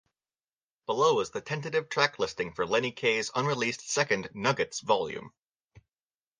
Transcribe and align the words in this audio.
Below 0.87 1.19
is 1.19 1.29
the 1.29 1.41
tentative 1.41 1.87
track 1.87 2.17
listing 2.17 2.53
for 2.55 2.65
Lenny 2.65 2.91
Kaye's 2.91 3.29
unreleased 3.35 3.87
second 3.87 4.31
Nuggets 4.33 4.79
volume. 4.79 5.31